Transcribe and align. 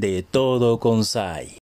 de 0.00 0.22
todo 0.22 0.78
Consai. 0.78 1.58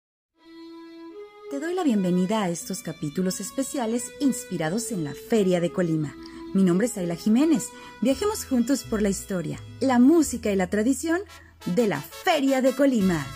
Te 1.50 1.60
doy 1.60 1.74
la 1.74 1.84
bienvenida 1.84 2.44
a 2.44 2.48
estos 2.48 2.80
capítulos 2.82 3.40
especiales 3.40 4.10
inspirados 4.20 4.90
en 4.90 5.04
la 5.04 5.12
Feria 5.12 5.60
de 5.60 5.70
Colima. 5.70 6.14
Mi 6.54 6.62
nombre 6.64 6.86
es 6.86 6.96
Ayla 6.96 7.16
Jiménez. 7.16 7.68
Viajemos 8.00 8.46
juntos 8.46 8.84
por 8.84 9.02
la 9.02 9.10
historia, 9.10 9.60
la 9.80 9.98
música 9.98 10.50
y 10.50 10.56
la 10.56 10.68
tradición 10.68 11.20
de 11.66 11.88
la 11.88 12.00
Feria 12.00 12.62
de 12.62 12.74
Colima. 12.74 13.26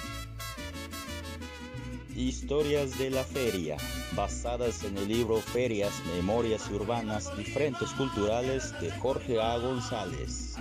Historias 2.15 2.99
de 2.99 3.11
la 3.11 3.25
feria, 3.25 3.77
basadas 4.13 4.83
en 4.85 4.97
el 4.97 5.09
libro 5.09 5.37
Ferias, 5.43 5.93
Memorias 6.15 6.71
Urbanas 6.71 7.31
y 7.39 7.45
Frentes 7.45 7.91
Culturales 7.91 8.73
de 8.81 8.91
Jorge 8.93 9.43
A. 9.43 9.59
González. 9.59 10.57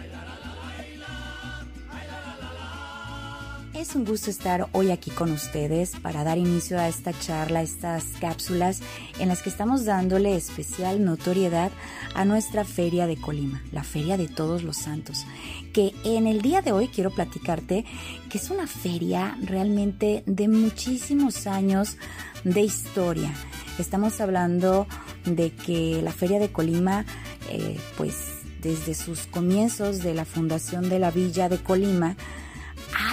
Es 3.75 3.93
un 3.93 4.05
gusto 4.05 4.29
estar 4.29 4.69
hoy 4.71 4.91
aquí 4.91 5.11
con 5.11 5.33
ustedes 5.33 5.97
para 6.01 6.23
dar 6.23 6.37
inicio 6.37 6.79
a 6.79 6.87
esta 6.87 7.11
charla, 7.11 7.61
estas 7.61 8.05
cápsulas 8.21 8.79
en 9.19 9.27
las 9.27 9.41
que 9.41 9.49
estamos 9.49 9.83
dándole 9.83 10.37
especial 10.37 11.03
notoriedad 11.03 11.71
a 12.13 12.23
nuestra 12.23 12.63
Feria 12.63 13.05
de 13.05 13.17
Colima, 13.17 13.61
la 13.73 13.83
Feria 13.83 14.15
de 14.15 14.29
Todos 14.29 14.63
los 14.63 14.77
Santos, 14.77 15.25
que 15.73 15.93
en 16.05 16.25
el 16.25 16.41
día 16.41 16.61
de 16.61 16.71
hoy 16.71 16.87
quiero 16.87 17.11
platicarte 17.11 17.83
que 18.29 18.37
es 18.37 18.49
una 18.49 18.65
feria 18.65 19.37
realmente 19.41 20.23
de 20.25 20.47
muchísimos 20.47 21.45
años 21.45 21.97
de 22.45 22.61
historia. 22.61 23.33
Estamos 23.77 24.21
hablando 24.21 24.87
de 25.25 25.51
que 25.51 26.01
la 26.01 26.13
Feria 26.13 26.39
de 26.39 26.49
Colima, 26.49 27.05
eh, 27.49 27.77
pues 27.97 28.15
desde 28.61 28.95
sus 28.95 29.27
comienzos 29.27 29.99
de 29.99 30.13
la 30.13 30.23
fundación 30.23 30.87
de 30.87 30.99
la 30.99 31.11
Villa 31.11 31.49
de 31.49 31.61
Colima, 31.61 32.15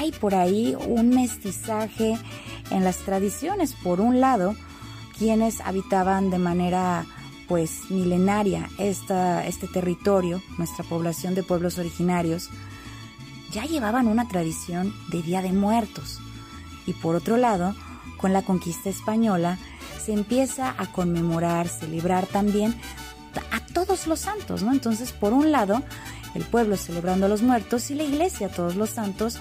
hay 0.02 0.10
por 0.10 0.34
ahí 0.34 0.76
un 0.88 1.10
mestizaje 1.10 2.18
en 2.70 2.82
las 2.82 2.98
tradiciones. 2.98 3.74
Por 3.84 4.00
un 4.00 4.20
lado, 4.20 4.56
quienes 5.16 5.60
habitaban 5.60 6.28
de 6.28 6.38
manera 6.38 7.06
pues 7.46 7.88
milenaria 7.88 8.68
esta, 8.78 9.46
este 9.46 9.68
territorio, 9.68 10.42
nuestra 10.58 10.84
población 10.84 11.36
de 11.36 11.44
pueblos 11.44 11.78
originarios, 11.78 12.50
ya 13.52 13.64
llevaban 13.64 14.08
una 14.08 14.26
tradición 14.26 14.92
de 15.10 15.22
Día 15.22 15.40
de 15.40 15.52
Muertos. 15.52 16.18
Y 16.84 16.94
por 16.94 17.14
otro 17.14 17.36
lado, 17.36 17.76
con 18.16 18.32
la 18.32 18.42
conquista 18.42 18.90
española, 18.90 19.58
se 20.04 20.12
empieza 20.12 20.74
a 20.78 20.90
conmemorar, 20.90 21.68
celebrar 21.68 22.26
también 22.26 22.74
a 23.52 23.60
todos 23.72 24.08
los 24.08 24.18
santos, 24.18 24.64
¿no? 24.64 24.72
Entonces, 24.72 25.12
por 25.12 25.32
un 25.32 25.52
lado, 25.52 25.80
el 26.34 26.42
pueblo 26.44 26.76
celebrando 26.76 27.26
a 27.26 27.28
los 27.28 27.42
muertos 27.42 27.90
y 27.90 27.94
la 27.94 28.02
iglesia 28.02 28.48
a 28.48 28.50
todos 28.50 28.76
los 28.76 28.90
santos 28.90 29.38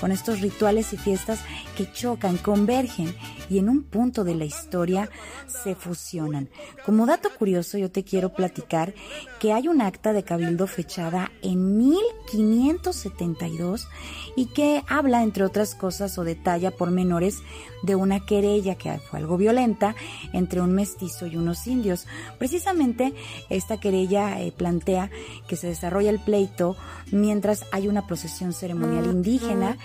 con 0.00 0.12
estos 0.12 0.40
rituales 0.40 0.92
y 0.92 0.96
fiestas 0.96 1.40
que 1.76 1.90
chocan, 1.90 2.36
convergen 2.36 3.14
y 3.48 3.58
en 3.58 3.68
un 3.68 3.82
punto 3.82 4.24
de 4.24 4.34
la 4.34 4.44
historia 4.44 5.08
se 5.46 5.74
fusionan. 5.74 6.48
Como 6.84 7.06
dato 7.06 7.30
curioso 7.30 7.78
yo 7.78 7.90
te 7.90 8.04
quiero 8.04 8.34
platicar 8.34 8.94
que 9.40 9.52
hay 9.52 9.68
un 9.68 9.80
acta 9.80 10.12
de 10.12 10.24
cabildo 10.24 10.66
fechada 10.66 11.30
en 11.42 11.78
1572 11.78 13.88
y 14.36 14.46
que 14.46 14.82
habla 14.88 15.22
entre 15.22 15.44
otras 15.44 15.74
cosas 15.74 16.18
o 16.18 16.24
detalla 16.24 16.70
por 16.70 16.90
menores 16.90 17.38
de 17.82 17.94
una 17.94 18.24
querella 18.24 18.76
que 18.76 18.98
fue 18.98 19.18
algo 19.18 19.36
violenta 19.36 19.94
entre 20.32 20.60
un 20.60 20.72
mestizo 20.72 21.26
y 21.26 21.36
unos 21.36 21.66
indios. 21.66 22.06
Precisamente 22.38 23.12
esta 23.50 23.78
querella 23.78 24.40
eh, 24.40 24.52
plantea 24.52 25.10
que 25.46 25.56
se 25.56 25.68
desarrolla 25.68 26.10
el 26.10 26.20
pleito 26.20 26.76
mientras 27.12 27.64
hay 27.72 27.88
una 27.88 28.06
procesión 28.06 28.52
ceremonial 28.52 29.06
indígena 29.06 29.76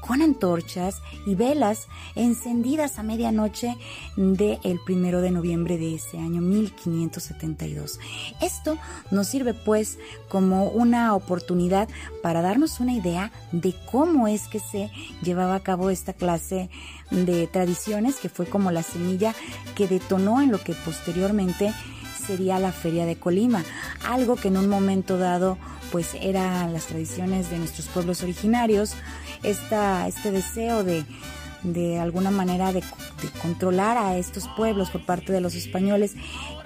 con 0.00 0.22
antorchas 0.22 1.02
y 1.26 1.34
velas 1.34 1.88
encendidas 2.14 2.98
a 2.98 3.02
medianoche 3.02 3.76
del 4.16 4.80
primero 4.84 5.20
de 5.20 5.30
noviembre 5.30 5.76
de 5.76 5.96
ese 5.96 6.18
año 6.18 6.40
1572. 6.40 8.00
Esto 8.40 8.78
nos 9.10 9.26
sirve 9.26 9.54
pues 9.54 9.98
como 10.28 10.68
una 10.68 11.14
oportunidad 11.14 11.88
para 12.22 12.42
darnos 12.42 12.80
una 12.80 12.94
idea 12.94 13.32
de 13.52 13.74
cómo 13.90 14.28
es 14.28 14.48
que 14.48 14.60
se 14.60 14.90
llevaba 15.22 15.56
a 15.56 15.60
cabo 15.60 15.90
esta 15.90 16.12
clase 16.12 16.70
de 17.10 17.46
tradiciones 17.46 18.16
que 18.16 18.28
fue 18.28 18.46
como 18.46 18.70
la 18.70 18.82
semilla 18.82 19.34
que 19.74 19.88
detonó 19.88 20.40
en 20.40 20.50
lo 20.50 20.58
que 20.58 20.74
posteriormente 20.74 21.74
sería 22.26 22.58
la 22.58 22.72
Feria 22.72 23.06
de 23.06 23.16
Colima, 23.16 23.64
algo 24.06 24.36
que 24.36 24.48
en 24.48 24.58
un 24.58 24.68
momento 24.68 25.16
dado 25.16 25.56
pues 25.90 26.14
eran 26.20 26.72
las 26.72 26.86
tradiciones 26.86 27.50
de 27.50 27.58
nuestros 27.58 27.86
pueblos 27.86 28.22
originarios, 28.22 28.94
esta, 29.42 30.06
este 30.08 30.30
deseo 30.30 30.84
de, 30.84 31.04
de 31.62 31.98
alguna 31.98 32.30
manera 32.30 32.72
de, 32.72 32.82
controlar 33.42 33.98
a 33.98 34.16
estos 34.16 34.48
pueblos 34.56 34.90
por 34.90 35.04
parte 35.04 35.32
de 35.32 35.40
los 35.40 35.54
españoles 35.54 36.14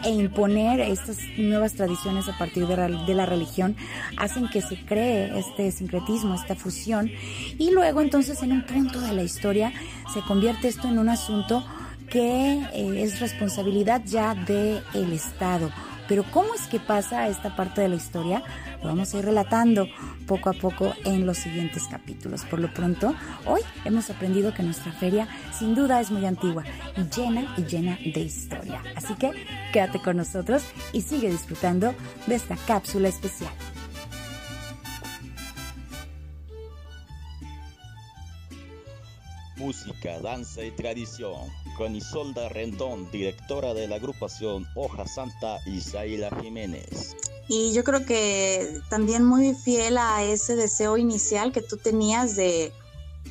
e 0.05 0.11
imponer 0.11 0.81
estas 0.81 1.17
nuevas 1.39 1.73
tradiciones 1.73 2.29
a 2.29 2.37
partir 2.37 2.67
de, 2.67 2.77
de, 2.77 3.15
la 3.15 3.25
religión 3.25 3.75
hacen 4.19 4.49
que 4.49 4.61
se 4.61 4.77
cree 4.85 5.39
este 5.39 5.71
sincretismo, 5.71 6.35
esta 6.35 6.55
fusión 6.55 7.11
y 7.59 7.71
luego 7.71 8.03
entonces 8.03 8.43
en 8.43 8.53
un 8.53 8.67
punto 8.67 9.01
de 9.01 9.13
la 9.13 9.23
historia 9.23 9.73
se 10.13 10.21
convierte 10.21 10.69
esto 10.69 10.89
en 10.89 10.99
un 10.99 11.09
asunto 11.09 11.65
que 12.11 12.61
eh, 12.75 13.03
es 13.03 13.21
responsabilidad 13.21 14.03
ya 14.05 14.35
del 14.35 14.83
el 14.93 15.13
Estado. 15.15 15.71
Pero 16.09 16.25
¿cómo 16.31 16.55
es 16.55 16.67
que 16.67 16.81
pasa 16.81 17.29
esta 17.29 17.55
parte 17.57 17.81
de 17.81 17.89
la 17.89 17.97
historia? 17.97 18.43
Lo 18.83 18.89
vamos 18.89 19.15
a 19.15 19.19
ir 19.19 19.25
relatando 19.25 19.87
poco 20.27 20.51
a 20.51 20.53
poco 20.53 20.93
en 21.05 21.27
los 21.27 21.39
siguientes 21.39 21.85
capítulos. 21.89 22.45
Por 22.45 22.61
lo 22.61 22.73
pronto, 22.73 23.15
hoy 23.47 23.61
hemos 23.85 24.11
aprendido 24.11 24.53
que 24.55 24.63
nuestra 24.63 24.93
feria 24.93 25.29
sin 25.53 25.75
duda 25.75 26.01
es 26.01 26.11
muy 26.11 26.27
antigua 26.27 26.65
y 26.97 27.03
llena 27.15 27.55
y 27.57 27.63
llena 27.65 27.99
de 28.03 28.21
historia. 28.21 28.83
Así 28.97 29.15
que 29.15 29.33
quédate 29.73 30.01
con 30.01 30.17
nosotros 30.17 30.63
y 30.93 31.03
sigue 31.03 31.31
disfrutando 31.31 31.95
de 32.27 32.35
esta 32.35 32.57
cápsula 32.67 33.09
especial. 33.09 33.53
Música, 39.73 40.21
danza 40.21 40.63
y 40.63 40.71
tradición 40.71 41.51
con 41.79 41.97
Isolda 41.97 42.51
Rendón, 42.51 43.11
directora 43.11 43.73
de 43.73 43.89
la 43.89 43.97
agrupación 43.97 44.67
Hoja 44.75 45.07
Santa 45.07 45.61
Isaíla 45.65 46.29
Jiménez. 46.43 47.17
Y 47.49 47.73
yo 47.73 47.83
creo 47.83 48.05
que 48.05 48.83
también 48.91 49.25
muy 49.25 49.55
fiel 49.55 49.97
a 49.97 50.25
ese 50.25 50.57
deseo 50.57 50.99
inicial 50.99 51.53
que 51.53 51.63
tú 51.63 51.79
tenías 51.79 52.37
de, 52.37 52.71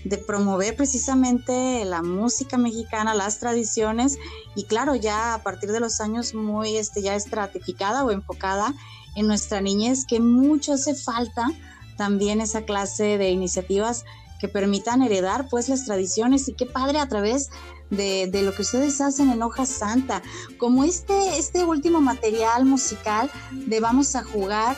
de 0.04 0.18
promover 0.18 0.76
precisamente 0.76 1.86
la 1.86 2.02
música 2.02 2.58
mexicana, 2.58 3.14
las 3.14 3.38
tradiciones 3.38 4.18
y 4.56 4.64
claro, 4.64 4.96
ya 4.96 5.36
a 5.36 5.44
partir 5.44 5.72
de 5.72 5.80
los 5.80 6.02
años 6.02 6.34
muy 6.34 6.76
este, 6.76 7.04
ya 7.04 7.16
estratificada 7.16 8.04
o 8.04 8.10
enfocada 8.10 8.74
en 9.16 9.28
nuestra 9.28 9.62
niñez, 9.62 10.08
que 10.08 10.20
mucho 10.20 10.74
hace 10.74 10.96
falta 10.96 11.46
también 11.98 12.42
esa 12.42 12.64
clase 12.64 13.20
de 13.20 13.30
iniciativas 13.30 14.06
que 14.42 14.48
permitan 14.48 15.04
heredar 15.04 15.48
pues 15.50 15.70
las 15.70 15.86
tradiciones 15.86 16.48
y 16.48 16.54
qué 16.54 16.66
padre 16.66 16.98
a 16.98 17.08
través 17.08 17.52
de, 17.92 18.28
lo 18.44 18.56
que 18.56 18.64
ustedes 18.64 19.00
hacen 19.00 19.30
en 19.30 19.44
Hoja 19.44 19.68
Santa, 19.68 20.24
como 20.58 20.84
este, 20.84 21.38
este 21.38 21.64
último 21.64 22.02
material 22.02 22.66
musical 22.66 23.30
de 23.52 23.80
Vamos 23.80 24.16
a 24.16 24.24
jugar. 24.24 24.76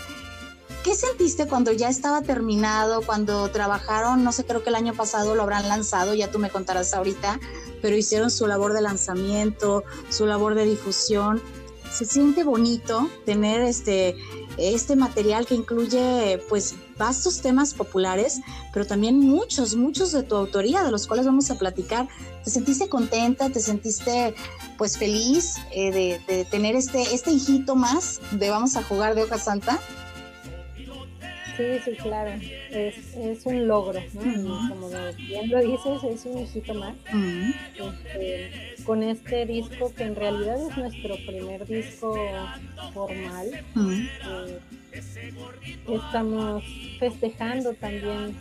¿Qué 0.83 0.95
sentiste 0.95 1.47
cuando 1.47 1.71
ya 1.71 1.87
estaba 1.87 2.23
terminado, 2.23 3.03
cuando 3.05 3.49
trabajaron, 3.51 4.25
no 4.25 4.33
sé, 4.33 4.43
creo 4.43 4.63
que 4.63 4.69
el 4.69 4.75
año 4.75 4.93
pasado 4.93 5.33
lo 5.33 5.43
habrán 5.43 5.69
lanzado, 5.69 6.13
ya 6.13 6.29
tú 6.29 6.39
me 6.39 6.49
contarás 6.49 6.93
ahorita, 6.93 7.39
pero 7.81 7.95
hicieron 7.95 8.29
su 8.29 8.47
labor 8.47 8.73
de 8.73 8.81
lanzamiento, 8.81 9.85
su 10.09 10.25
labor 10.25 10.55
de 10.55 10.65
difusión? 10.65 11.41
Se 11.89 12.03
siente 12.03 12.43
bonito 12.43 13.07
tener 13.25 13.61
este, 13.61 14.17
este 14.57 14.95
material 14.95 15.45
que 15.45 15.55
incluye 15.55 16.39
pues 16.49 16.75
vastos 16.97 17.41
temas 17.41 17.73
populares, 17.73 18.41
pero 18.71 18.85
también 18.85 19.19
muchos, 19.19 19.75
muchos 19.75 20.11
de 20.11 20.23
tu 20.23 20.35
autoría, 20.35 20.83
de 20.83 20.91
los 20.91 21.07
cuales 21.07 21.25
vamos 21.25 21.49
a 21.51 21.57
platicar. 21.57 22.07
¿Te 22.43 22.49
sentiste 22.49 22.89
contenta? 22.89 23.49
¿Te 23.49 23.59
sentiste 23.59 24.35
pues 24.77 24.97
feliz 24.97 25.57
eh, 25.71 26.19
de, 26.27 26.45
tener 26.45 26.75
este, 26.75 27.01
este 27.13 27.31
hijito 27.31 27.75
más 27.75 28.21
de 28.31 28.49
Vamos 28.49 28.75
a 28.75 28.83
jugar 28.83 29.15
de 29.15 29.23
Hoja 29.23 29.37
Santa? 29.37 29.79
Sí, 31.57 31.63
sí, 31.85 31.91
claro. 32.01 32.31
Es, 32.71 33.15
es 33.15 33.45
un 33.45 33.67
logro, 33.67 33.99
¿no? 34.13 34.69
Como 34.69 34.89
bien 35.17 35.49
lo 35.51 35.59
dices, 35.59 36.03
es 36.03 36.25
un 36.25 36.39
hijito 36.39 36.73
más. 36.73 36.95
Este, 37.75 38.72
con 38.85 39.03
este 39.03 39.45
disco 39.45 39.93
que 39.95 40.03
en 40.03 40.15
realidad 40.15 40.57
es 40.69 40.77
nuestro 40.77 41.15
primer 41.25 41.65
disco 41.65 42.15
formal. 42.93 43.63
Eh, 43.75 44.59
estamos 45.87 46.63
festejando 46.99 47.73
también 47.73 48.35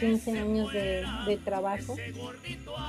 15 0.00 0.38
años 0.38 0.72
de, 0.72 1.38
trabajo 1.44 1.96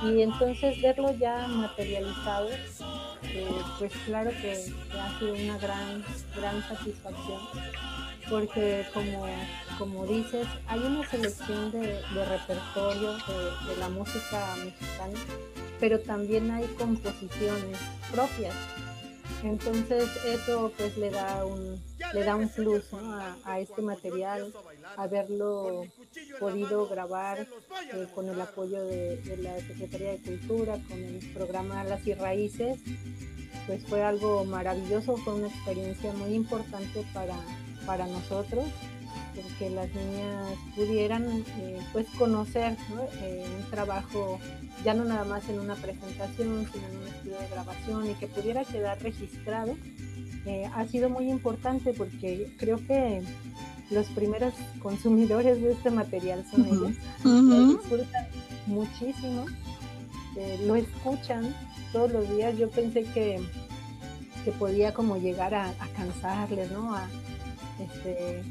y 0.04 0.22
entonces 0.22 0.80
verlo 0.82 1.14
ya 1.18 1.46
materializado, 1.48 2.48
eh, 2.50 3.48
pues 3.78 3.92
claro 4.04 4.30
que, 4.30 4.56
que, 4.90 4.98
ha 4.98 5.18
sido 5.18 5.34
una 5.34 5.58
gran, 5.58 6.04
gran 6.34 6.62
satisfacción 6.68 7.40
porque 8.28 8.84
como, 8.92 9.26
como 9.78 10.06
dices, 10.06 10.46
hay 10.66 10.80
una 10.80 11.08
selección 11.08 11.70
de, 11.70 12.00
repertorio 12.12 13.12
de, 13.12 13.68
de 13.68 13.76
la 13.78 13.88
música 13.88 14.54
mexicana, 14.56 15.18
pero 15.80 16.00
también 16.00 16.50
hay 16.50 16.66
composiciones 16.78 17.78
propias. 18.10 18.54
Entonces 19.42 20.08
eso 20.24 20.72
pues 20.76 20.96
le 20.96 21.10
da 21.10 21.44
un, 21.44 21.80
le 22.14 22.24
da 22.24 22.36
un 22.36 22.48
plus 22.48 22.84
a, 23.44 23.60
este 23.60 23.82
material, 23.82 24.52
haberlo 24.96 25.84
podido 26.40 26.88
grabar 26.88 27.40
eh, 27.40 28.06
con 28.14 28.28
el 28.28 28.40
apoyo 28.40 28.82
de, 28.84 29.20
la 29.42 29.56
Secretaría 29.60 30.12
de 30.12 30.18
Cultura, 30.18 30.78
con 30.88 30.98
el 30.98 31.32
programa 31.32 31.84
Las 31.84 32.06
y 32.06 32.14
Raíces, 32.14 32.78
pues 33.66 33.84
fue 33.84 34.02
algo 34.02 34.44
maravilloso, 34.44 35.16
fue 35.18 35.34
una 35.34 35.48
experiencia 35.48 36.12
muy 36.12 36.34
importante 36.34 37.04
para, 37.12 37.36
para 37.84 38.06
nosotros 38.06 38.64
que 39.58 39.70
las 39.70 39.88
niñas 39.94 40.52
pudieran 40.74 41.44
eh, 41.58 41.78
pues 41.92 42.06
conocer 42.18 42.76
eh, 43.22 43.44
un 43.58 43.70
trabajo 43.70 44.38
ya 44.84 44.94
no 44.94 45.04
nada 45.04 45.24
más 45.24 45.48
en 45.48 45.60
una 45.60 45.74
presentación 45.74 46.66
sino 46.72 46.86
en 46.88 46.96
un 46.96 47.08
estudio 47.08 47.38
de 47.38 47.48
grabación 47.48 48.10
y 48.10 48.14
que 48.14 48.26
pudiera 48.26 48.64
quedar 48.64 49.02
registrado 49.02 49.76
eh, 50.46 50.70
ha 50.74 50.86
sido 50.86 51.10
muy 51.10 51.30
importante 51.30 51.92
porque 51.92 52.52
creo 52.58 52.78
que 52.86 53.22
los 53.90 54.06
primeros 54.08 54.54
consumidores 54.80 55.60
de 55.60 55.72
este 55.72 55.90
material 55.90 56.44
son 56.50 56.66
ellos. 56.66 56.96
Lo 57.24 57.68
disfrutan 57.68 58.26
muchísimo 58.66 59.46
lo 60.66 60.76
escuchan 60.76 61.54
todos 61.92 62.12
los 62.12 62.28
días. 62.28 62.58
Yo 62.58 62.68
pensé 62.68 63.04
que 63.04 63.40
que 64.46 64.52
podía 64.52 64.94
como 64.94 65.16
llegar 65.16 65.56
a, 65.56 65.70
a 65.70 65.88
cansarles 65.96 66.70
no 66.70 66.94
a 66.94 67.08
este 67.80 68.44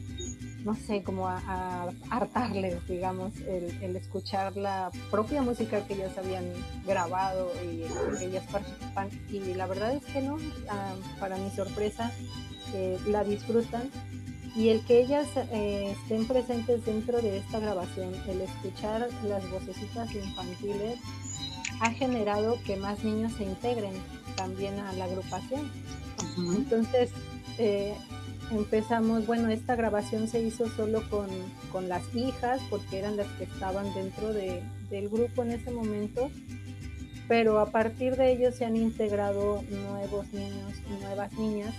no 0.66 0.76
sé, 0.76 1.04
como 1.04 1.28
a, 1.28 1.92
hartarles, 2.10 2.86
digamos, 2.88 3.38
el, 3.42 3.96
escuchar 3.96 4.58
la 4.58 4.90
propia 5.12 5.44
música 5.44 5.86
que 5.86 5.94
ellas 5.94 6.18
habían 6.18 6.52
grabado 6.86 7.52
y 7.64 7.84
que 8.18 8.26
ellas 8.26 8.44
participan. 8.52 9.10
Y 9.30 9.54
la 9.54 9.68
verdad 9.68 9.94
es 9.94 10.04
que 10.06 10.22
no, 10.24 10.38
ah, 10.68 10.96
para 11.20 11.38
mi 11.38 11.52
sorpresa, 11.52 12.12
eh, 12.74 13.00
la 13.08 13.24
disfrutan. 13.24 13.92
Y 14.56 14.70
el 14.70 14.84
que 14.86 15.02
ellas 15.02 15.28
eh, 15.52 15.96
estén 16.02 16.26
presentes 16.26 16.84
dentro 16.84 17.22
de 17.22 17.38
esta 17.38 17.60
grabación, 17.60 18.16
el 18.28 18.42
escuchar 18.42 19.08
las 19.24 19.50
vocecitas 19.52 20.16
infantiles, 20.16 20.98
ha 21.80 21.92
generado 21.92 22.58
que 22.66 22.76
más 22.76 23.04
niños 23.04 23.34
se 23.34 23.44
integren 23.44 23.94
también 24.36 24.80
a 24.80 24.94
la 24.94 25.06
agrupación. 25.06 25.72
Entonces, 26.38 27.12
eh, 27.60 27.96
empezamos, 28.52 29.26
bueno, 29.26 29.50
esta 29.50 29.76
grabación 29.76 30.28
se 30.28 30.42
hizo 30.42 30.70
solo 30.70 31.04
con, 31.10 31.30
las 31.90 32.04
hijas, 32.16 32.62
porque 32.70 33.00
eran 33.00 33.18
las 33.18 33.28
que 33.34 33.44
estaban 33.44 33.94
dentro 33.94 34.32
de, 34.32 34.64
del 34.90 35.10
grupo 35.10 35.44
en 35.44 35.52
ese 35.52 35.72
momento, 35.72 36.32
pero 37.28 37.60
a 37.60 37.72
partir 37.72 38.16
de 38.16 38.32
ellos 38.32 38.56
se 38.56 38.66
han 38.66 38.78
integrado 38.78 39.62
nuevos 39.70 40.32
niños 40.32 40.74
y 40.88 41.04
nuevas 41.04 41.34
niñas, 41.34 41.74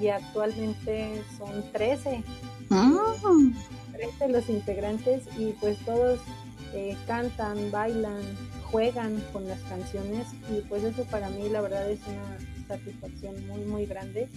y 0.00 0.08
actualmente 0.08 1.22
son 1.38 1.64
13. 1.72 2.22
13 2.22 2.24
ah. 2.70 4.28
los 4.28 4.48
integrantes 4.48 5.24
y 5.38 5.52
pues 5.60 5.78
todos 5.84 6.20
eh, 6.72 6.96
cantan, 7.06 7.70
bailan, 7.70 8.22
juegan 8.70 9.22
con 9.32 9.46
las 9.46 9.60
canciones 9.60 10.26
y 10.50 10.60
pues 10.62 10.82
eso 10.82 11.04
para 11.04 11.28
mí 11.30 11.48
la 11.48 11.60
verdad 11.60 11.88
es 11.90 12.00
una 12.08 12.66
satisfacción 12.66 13.46
muy 13.46 13.60
muy 13.64 13.86
grande 13.86 14.28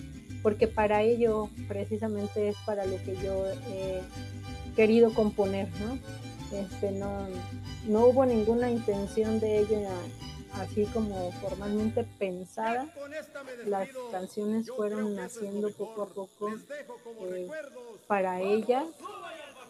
porque 0.44 0.68
para 0.68 1.02
ello 1.02 1.50
precisamente 1.68 2.50
es 2.50 2.56
para 2.66 2.86
lo 2.86 2.98
que 3.04 3.16
yo 3.18 3.46
he 3.70 4.02
querido 4.76 5.14
componer, 5.14 5.68
¿no? 5.80 5.98
Este, 6.58 6.92
no, 6.92 7.28
no 7.88 8.06
hubo 8.06 8.26
ninguna 8.26 8.70
intención 8.70 9.40
de 9.40 9.60
ella 9.60 9.90
así 10.54 10.86
como 10.86 11.32
formalmente 11.34 12.04
pensada. 12.18 12.88
Las 13.66 13.90
canciones 14.12 14.70
fueron 14.70 15.16
naciendo 15.16 15.72
poco 15.72 16.04
a 16.04 16.08
poco 16.08 16.50
eh, 17.32 17.48
para 18.08 18.42
ella, 18.42 18.86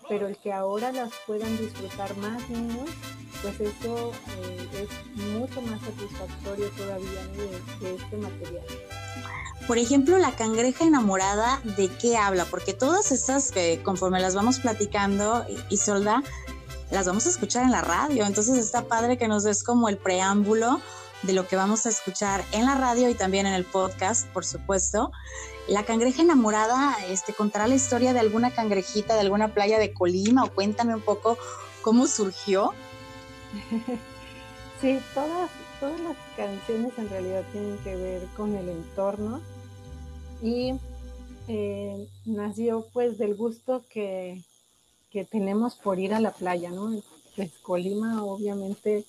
pero 0.08 0.28
el 0.28 0.38
que 0.38 0.54
ahora 0.54 0.92
las 0.92 1.12
puedan 1.26 1.58
disfrutar 1.58 2.16
más 2.18 2.48
niños, 2.50 2.90
pues 3.42 3.60
eso 3.60 4.12
eh, 4.42 4.84
es 4.84 5.24
mucho 5.34 5.62
más 5.62 5.82
satisfactorio 5.82 6.70
todavía 6.72 7.28
de 7.82 7.96
este 7.96 8.18
material. 8.18 8.66
Por 9.68 9.78
ejemplo, 9.78 10.18
la 10.18 10.32
cangreja 10.32 10.86
enamorada, 10.86 11.60
¿de 11.66 11.90
qué 11.90 12.16
habla? 12.16 12.46
Porque 12.46 12.74
todas 12.74 13.12
estas, 13.12 13.52
conforme 13.84 14.22
las 14.22 14.34
vamos 14.34 14.60
platicando, 14.60 15.46
Isolda, 15.70 16.24
las 16.90 17.06
vamos 17.06 17.26
a 17.26 17.30
escuchar 17.30 17.64
en 17.64 17.72
la 17.72 17.82
radio. 17.82 18.26
Entonces 18.26 18.58
está 18.58 18.84
padre 18.84 19.18
que 19.18 19.28
nos 19.28 19.44
des 19.44 19.64
como 19.64 19.90
el 19.90 19.98
preámbulo 19.98 20.80
de 21.24 21.34
lo 21.34 21.50
que 21.50 21.58
vamos 21.58 21.86
a 21.86 21.90
escuchar 21.90 22.46
en 22.54 22.66
la 22.66 22.76
radio 22.76 23.10
y 23.10 23.14
también 23.14 23.46
en 23.46 23.54
el 23.54 23.66
podcast, 23.66 24.26
por 24.28 24.46
supuesto. 24.46 25.12
La 25.68 25.84
cangreja 25.84 26.22
enamorada 26.22 26.96
este, 27.10 27.34
contará 27.34 27.68
la 27.68 27.76
historia 27.76 28.14
de 28.14 28.22
alguna 28.22 28.52
cangrejita 28.52 29.16
de 29.16 29.20
alguna 29.20 29.54
playa 29.54 29.80
de 29.80 29.94
Colima 29.94 30.46
o 30.46 30.50
cuéntame 30.50 30.96
un 30.96 31.02
poco 31.02 31.38
cómo 31.82 32.08
surgió. 32.08 32.72
Sí, 34.80 35.00
todas, 35.16 35.50
todas 35.80 36.00
las 36.02 36.16
canciones 36.36 36.92
en 37.00 37.10
realidad 37.10 37.42
tienen 37.52 37.80
que 37.80 37.96
ver 37.96 38.28
con 38.38 38.56
el 38.56 38.70
entorno 38.70 39.42
y 40.42 40.74
eh, 41.48 42.08
nació 42.26 42.86
pues 42.94 43.18
del 43.18 43.36
gusto 43.36 43.84
que, 43.90 44.44
tenemos 45.32 45.74
por 45.74 45.98
ir 45.98 46.14
a 46.14 46.20
la 46.20 46.30
playa, 46.30 46.70
¿no? 46.70 46.92
Pues 47.36 47.52
Colima 47.64 48.24
obviamente 48.24 49.04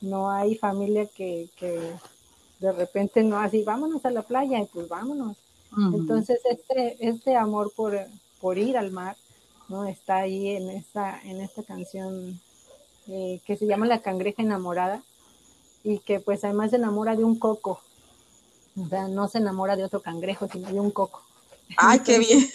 no 0.00 0.30
hay 0.30 0.54
familia 0.54 1.08
que, 1.16 1.48
de 2.60 2.72
repente 2.72 3.24
no 3.24 3.38
así, 3.40 3.64
vámonos 3.64 4.04
a 4.04 4.12
la 4.12 4.22
playa 4.22 4.60
y 4.60 4.66
pues 4.66 4.88
vámonos. 4.88 5.36
Entonces 5.76 6.38
este, 6.48 6.96
este 7.00 7.34
amor 7.34 7.72
por, 7.74 7.98
por 8.40 8.56
ir 8.56 8.78
al 8.78 8.92
mar, 8.92 9.16
¿no? 9.68 9.84
Está 9.84 10.18
ahí 10.18 10.50
en 10.50 10.70
esta, 10.70 11.20
en 11.24 11.40
esta 11.40 11.64
canción 11.64 12.40
eh, 13.08 13.40
que 13.44 13.56
se 13.56 13.66
llama 13.66 13.86
La 13.86 14.00
cangreja 14.00 14.42
enamorada 14.42 15.02
y 15.82 15.98
que 15.98 16.20
pues 16.20 16.44
además 16.44 16.70
se 16.70 16.76
enamora 16.76 17.16
de 17.16 17.24
un 17.24 17.36
coco, 17.36 17.80
o 18.84 18.88
sea, 18.88 19.08
no 19.08 19.28
se 19.28 19.38
enamora 19.38 19.76
de 19.76 19.84
otro 19.84 20.00
cangrejo, 20.00 20.48
sino 20.48 20.70
de 20.70 20.80
un 20.80 20.90
coco. 20.90 21.22
¡Ay, 21.76 22.00
qué 22.00 22.18
bien! 22.18 22.48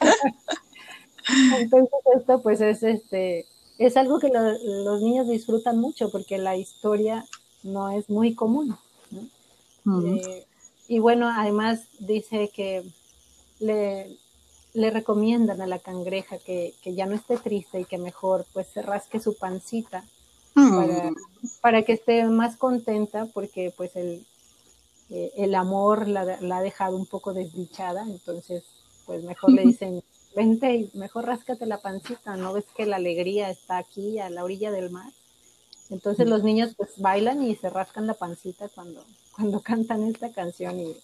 Entonces 1.58 1.98
esto 2.16 2.42
pues 2.42 2.60
es 2.60 2.82
este 2.82 3.46
es 3.78 3.96
algo 3.96 4.18
que 4.20 4.30
los 4.30 5.00
niños 5.00 5.28
disfrutan 5.28 5.78
mucho 5.78 6.10
porque 6.10 6.38
la 6.38 6.56
historia 6.56 7.24
no 7.62 7.90
es 7.90 8.08
muy 8.08 8.34
común. 8.34 8.76
Eh, 9.86 10.46
y 10.88 10.98
bueno, 10.98 11.28
además 11.28 11.80
dice 11.98 12.50
que 12.54 12.84
le, 13.58 14.16
le 14.74 14.90
recomiendan 14.90 15.60
a 15.60 15.66
la 15.66 15.78
cangreja 15.78 16.38
que, 16.38 16.74
que, 16.82 16.94
ya 16.94 17.06
no 17.06 17.14
esté 17.14 17.36
triste 17.36 17.80
y 17.80 17.84
que 17.84 17.98
mejor 17.98 18.46
pues 18.52 18.68
se 18.68 18.82
rasque 18.82 19.20
su 19.20 19.36
pancita 19.36 20.04
para, 20.54 21.12
para, 21.60 21.82
que 21.82 21.94
esté 21.94 22.24
más 22.24 22.56
contenta 22.56 23.26
porque 23.34 23.72
pues 23.76 23.96
el, 23.96 24.24
eh, 25.16 25.32
el 25.36 25.54
amor 25.54 26.08
la, 26.08 26.22
ha 26.22 26.60
dejado 26.60 26.96
un 26.96 27.06
poco 27.06 27.32
desdichada, 27.32 28.02
entonces 28.02 28.64
pues 29.06 29.22
mejor 29.22 29.52
le 29.52 29.62
dicen, 29.62 30.02
vente 30.34 30.74
y 30.74 30.90
mejor 30.94 31.26
ráscate 31.26 31.66
la 31.66 31.80
pancita, 31.80 32.36
¿no 32.36 32.52
ves 32.52 32.64
que 32.76 32.84
la 32.84 32.96
alegría 32.96 33.48
está 33.48 33.78
aquí 33.78 34.18
a 34.18 34.28
la 34.28 34.42
orilla 34.42 34.72
del 34.72 34.90
mar? 34.90 35.12
Entonces 35.88 36.26
los 36.26 36.42
niños 36.42 36.74
pues 36.76 36.94
bailan 36.96 37.44
y 37.44 37.54
se 37.54 37.70
rascan 37.70 38.08
la 38.08 38.14
pancita 38.14 38.68
cuando, 38.74 39.04
cuando 39.36 39.60
cantan 39.60 40.02
esta 40.02 40.32
canción 40.32 40.80
y, 40.80 40.96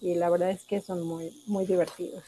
y 0.00 0.14
la 0.14 0.30
verdad 0.30 0.52
es 0.52 0.64
que 0.64 0.80
son 0.80 1.02
muy, 1.02 1.30
muy 1.44 1.66
divertidos. 1.66 2.24